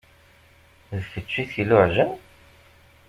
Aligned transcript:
D 1.01 1.03
kečč 1.11 1.33
i 1.41 1.43
t-iluɛjen. 1.51 2.11